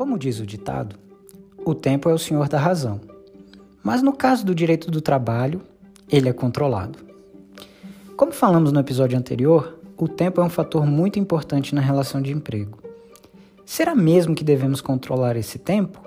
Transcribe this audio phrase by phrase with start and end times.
[0.00, 0.96] Como diz o ditado,
[1.62, 3.02] o tempo é o senhor da razão.
[3.82, 5.60] Mas no caso do direito do trabalho,
[6.10, 6.98] ele é controlado.
[8.16, 12.32] Como falamos no episódio anterior, o tempo é um fator muito importante na relação de
[12.32, 12.78] emprego.
[13.66, 16.00] Será mesmo que devemos controlar esse tempo?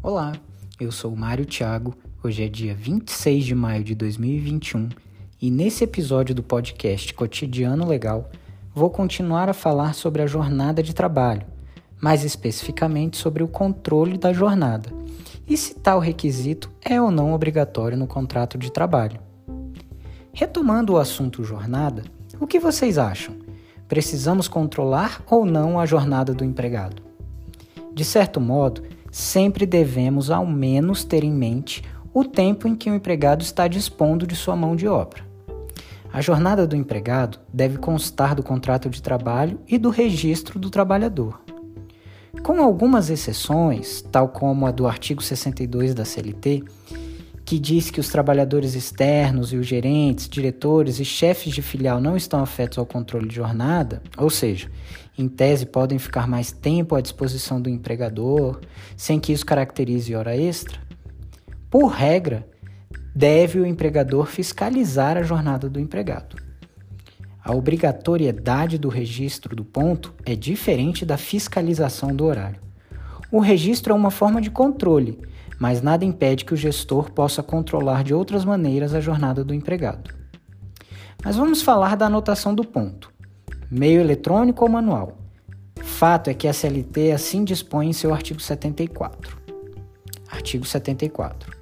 [0.00, 0.34] Olá,
[0.80, 1.94] eu sou Mário Thiago.
[2.22, 4.88] Hoje é dia 26 de maio de 2021
[5.40, 8.28] e nesse episódio do podcast Cotidiano Legal
[8.74, 11.46] vou continuar a falar sobre a jornada de trabalho,
[12.00, 14.90] mais especificamente sobre o controle da jornada
[15.46, 19.20] e se tal requisito é ou não obrigatório no contrato de trabalho.
[20.32, 22.02] Retomando o assunto jornada,
[22.40, 23.36] o que vocês acham?
[23.86, 27.00] Precisamos controlar ou não a jornada do empregado?
[27.92, 28.82] De certo modo,
[29.14, 34.26] sempre devemos ao menos ter em mente o tempo em que o empregado está dispondo
[34.26, 35.22] de sua mão de obra.
[36.12, 41.40] A jornada do empregado deve constar do contrato de trabalho e do registro do trabalhador.
[42.42, 46.64] Com algumas exceções, tal como a do artigo 62 da CLT,
[47.54, 52.16] que diz que os trabalhadores externos e os gerentes, diretores e chefes de filial não
[52.16, 54.68] estão afetos ao controle de jornada, ou seja,
[55.16, 58.60] em tese podem ficar mais tempo à disposição do empregador,
[58.96, 60.80] sem que isso caracterize hora extra,
[61.70, 62.44] por regra,
[63.14, 66.34] deve o empregador fiscalizar a jornada do empregado.
[67.40, 72.60] A obrigatoriedade do registro do ponto é diferente da fiscalização do horário.
[73.30, 75.20] O registro é uma forma de controle,
[75.64, 80.14] mas nada impede que o gestor possa controlar de outras maneiras a jornada do empregado.
[81.24, 83.10] Mas vamos falar da anotação do ponto:
[83.70, 85.16] meio eletrônico ou manual.
[85.82, 89.38] Fato é que a CLT assim dispõe em seu artigo 74.
[90.30, 91.56] Artigo 74.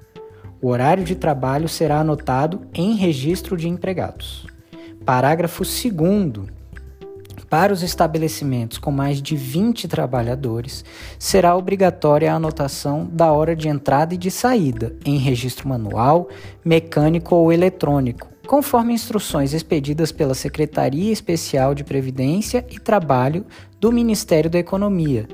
[0.61, 4.45] O horário de trabalho será anotado em registro de empregados.
[5.05, 6.51] Parágrafo 2.
[7.53, 10.83] Para os estabelecimentos com mais de 20 trabalhadores,
[11.19, 16.29] será obrigatória a anotação da hora de entrada e de saída em registro manual,
[16.65, 23.45] mecânico ou eletrônico, conforme instruções expedidas pela Secretaria Especial de Previdência e Trabalho
[23.79, 25.27] do Ministério da Economia,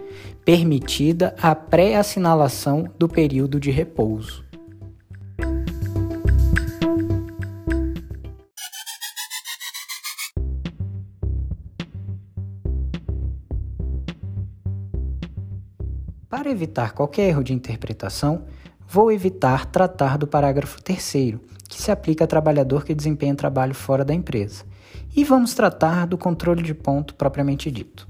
[0.44, 4.49] permitida a pré-assinalação do período de repouso.
[16.50, 18.42] Para evitar qualquer erro de interpretação,
[18.88, 21.38] vou evitar tratar do parágrafo 3,
[21.70, 24.66] que se aplica a trabalhador que desempenha trabalho fora da empresa,
[25.16, 28.08] e vamos tratar do controle de ponto propriamente dito.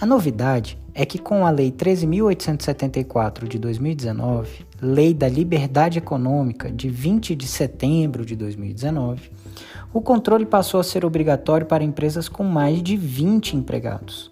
[0.00, 6.88] A novidade é que, com a Lei 13.874 de 2019, Lei da Liberdade Econômica de
[6.88, 9.32] 20 de setembro de 2019,
[9.92, 14.30] o controle passou a ser obrigatório para empresas com mais de 20 empregados.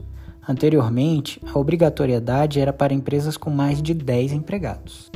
[0.49, 5.11] Anteriormente, a obrigatoriedade era para empresas com mais de 10 empregados.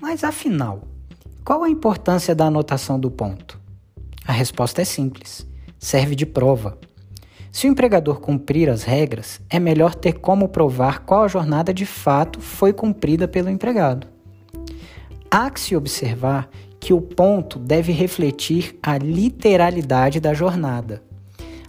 [0.00, 0.84] Mas afinal,
[1.44, 3.58] qual a importância da anotação do ponto?
[4.24, 5.44] A resposta é simples:
[5.80, 6.78] serve de prova.
[7.50, 11.84] Se o empregador cumprir as regras, é melhor ter como provar qual a jornada de
[11.84, 14.17] fato foi cumprida pelo empregado.
[15.30, 16.48] Há que se observar
[16.80, 21.02] que o ponto deve refletir a literalidade da jornada.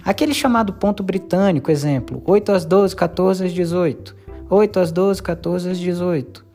[0.01, 4.15] Aquele chamado ponto britânico, exemplo, 8 às 12, 14 às 18,
[4.49, 6.45] 8 às 12, 14 às 18,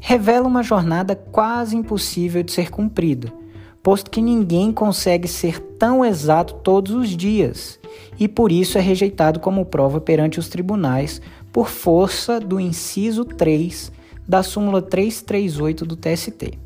[0.00, 3.32] revela uma jornada quase impossível de ser cumprida,
[3.80, 7.78] posto que ninguém consegue ser tão exato todos os dias,
[8.18, 11.22] e por isso é rejeitado como prova perante os tribunais
[11.52, 13.92] por força do inciso 3
[14.28, 16.58] da súmula 338 do TST.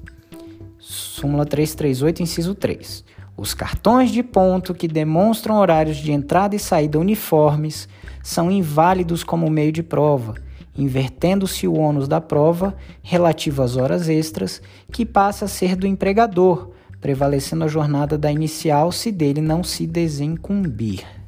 [0.80, 3.04] Súmula 338, inciso 3.
[3.36, 7.88] Os cartões de ponto que demonstram horários de entrada e saída uniformes
[8.20, 10.34] são inválidos como meio de prova,
[10.76, 14.60] invertendo-se o ônus da prova relativo às horas extras,
[14.90, 16.70] que passa a ser do empregador,
[17.00, 21.21] prevalecendo a jornada da inicial se dele não se desincumbir.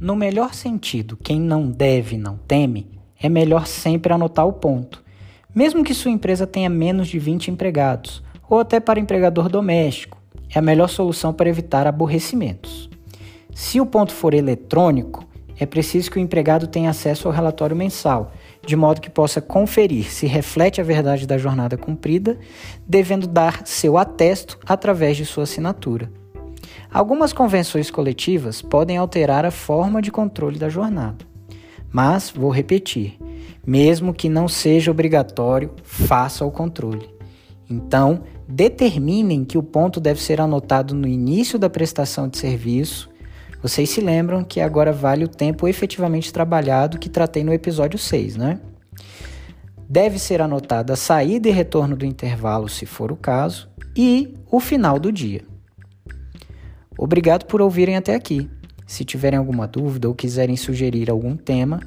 [0.00, 2.86] No melhor sentido, quem não deve, não teme,
[3.22, 5.04] é melhor sempre anotar o ponto,
[5.54, 10.16] mesmo que sua empresa tenha menos de 20 empregados, ou até para empregador doméstico.
[10.48, 12.88] É a melhor solução para evitar aborrecimentos.
[13.54, 15.22] Se o ponto for eletrônico,
[15.58, 18.32] é preciso que o empregado tenha acesso ao relatório mensal,
[18.64, 22.38] de modo que possa conferir se reflete a verdade da jornada cumprida,
[22.88, 26.10] devendo dar seu atesto através de sua assinatura.
[26.92, 31.24] Algumas convenções coletivas podem alterar a forma de controle da jornada.
[31.92, 33.18] Mas, vou repetir,
[33.66, 37.08] mesmo que não seja obrigatório, faça o controle.
[37.68, 43.08] Então, determinem que o ponto deve ser anotado no início da prestação de serviço.
[43.62, 48.36] Vocês se lembram que agora vale o tempo efetivamente trabalhado que tratei no episódio 6,
[48.36, 48.60] né?
[49.88, 54.60] Deve ser anotada a saída e retorno do intervalo, se for o caso, e o
[54.60, 55.49] final do dia.
[57.02, 58.50] Obrigado por ouvirem até aqui.
[58.86, 61.80] Se tiverem alguma dúvida ou quiserem sugerir algum tema,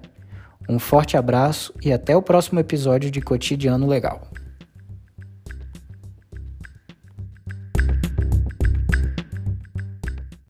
[0.70, 4.22] Um forte abraço e até o próximo episódio de Cotidiano Legal.